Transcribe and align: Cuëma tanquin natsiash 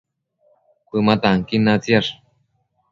Cuëma 0.87 1.15
tanquin 1.23 1.63
natsiash 1.65 2.11